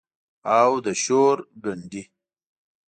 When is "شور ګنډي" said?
1.03-2.03